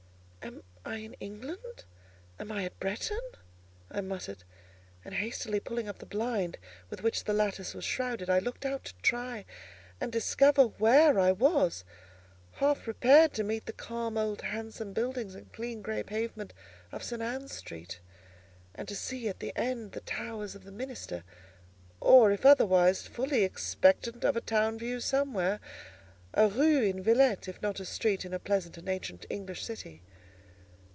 "Am 0.43 0.63
I 0.83 0.95
in 0.97 1.13
England? 1.19 1.83
Am 2.39 2.51
I 2.51 2.65
at 2.65 2.79
Bretton?" 2.79 3.19
I 3.91 4.01
muttered; 4.01 4.43
and 5.05 5.13
hastily 5.13 5.59
pulling 5.59 5.87
up 5.87 5.99
the 5.99 6.07
blind 6.07 6.57
with 6.89 7.03
which 7.03 7.23
the 7.23 7.33
lattice 7.33 7.75
was 7.75 7.85
shrouded, 7.85 8.27
I 8.31 8.39
looked 8.39 8.65
out 8.65 8.85
to 8.85 8.95
try 9.03 9.45
and 10.01 10.11
discover 10.11 10.63
where 10.63 11.19
I 11.19 11.31
was; 11.31 11.83
half 12.53 12.81
prepared 12.81 13.31
to 13.33 13.43
meet 13.43 13.67
the 13.67 13.71
calm, 13.73 14.17
old, 14.17 14.41
handsome 14.41 14.91
buildings 14.91 15.35
and 15.35 15.53
clean 15.53 15.83
grey 15.83 16.01
pavement 16.01 16.51
of 16.91 17.03
St. 17.03 17.21
Ann's 17.21 17.53
Street, 17.53 17.99
and 18.73 18.87
to 18.87 18.95
see 18.95 19.29
at 19.29 19.39
the 19.39 19.53
end 19.55 19.91
the 19.91 20.01
towers 20.01 20.55
of 20.55 20.63
the 20.63 20.71
minster: 20.71 21.23
or, 21.99 22.31
if 22.31 22.43
otherwise, 22.47 23.05
fully 23.05 23.43
expectant 23.43 24.23
of 24.25 24.35
a 24.35 24.41
town 24.41 24.79
view 24.79 24.99
somewhere, 24.99 25.59
a 26.33 26.47
rue 26.49 26.81
in 26.81 27.03
Villette, 27.03 27.47
if 27.47 27.61
not 27.61 27.79
a 27.79 27.85
street 27.85 28.25
in 28.25 28.33
a 28.33 28.39
pleasant 28.39 28.77
and 28.79 28.89
ancient 28.89 29.27
English 29.29 29.63
city. 29.63 30.01